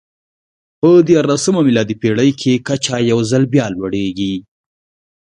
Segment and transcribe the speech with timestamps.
[0.79, 4.33] په دیارلسمه میلادي پېړۍ کې کچه یو ځل بیا لوړېږي.